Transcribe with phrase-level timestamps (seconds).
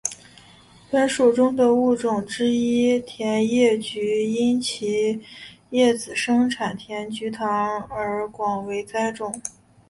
[0.89, 5.21] 本属中的物种之一甜叶菊因其
[5.69, 9.39] 叶子生产甜菊糖而广为栽种。